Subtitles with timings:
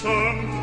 [0.00, 0.61] et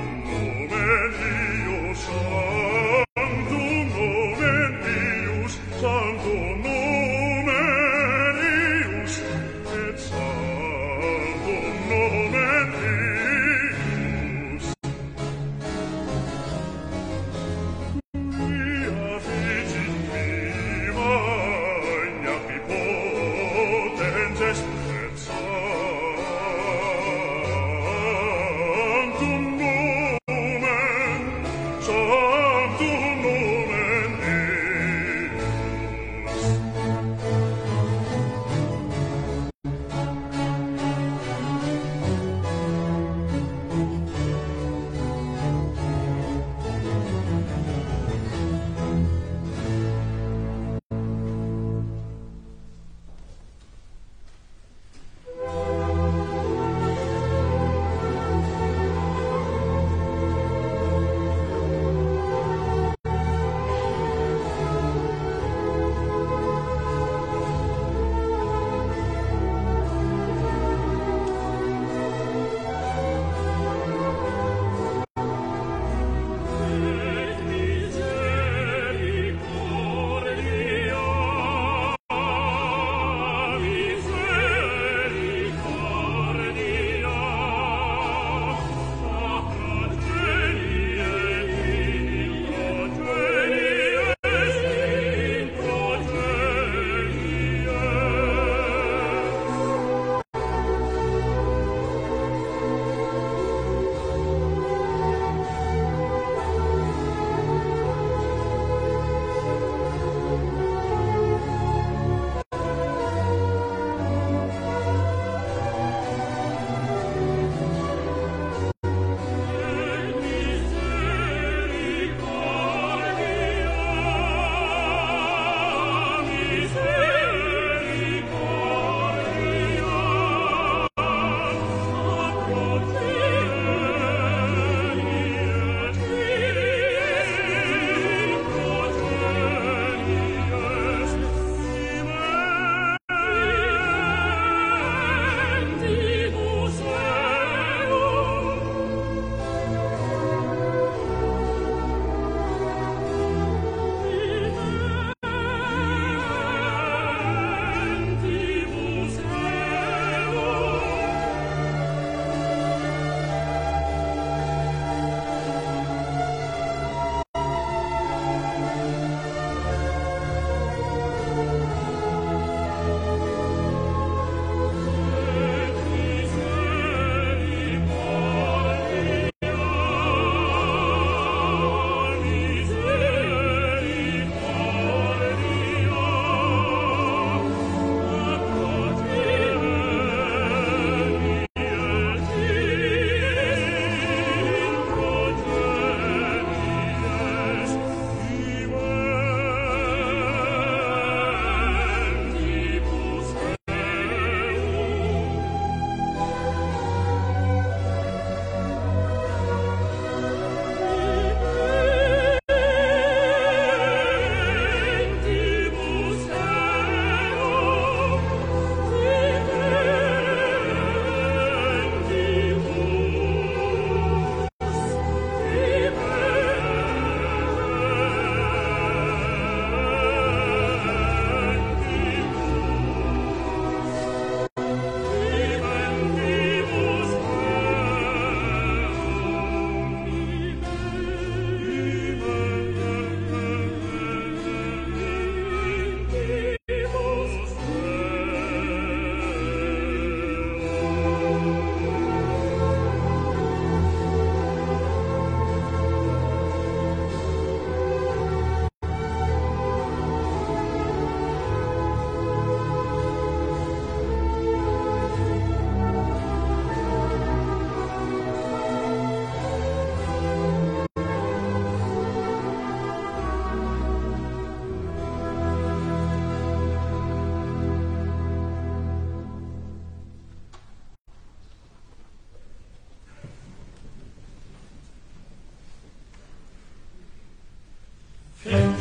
[288.42, 288.74] Thank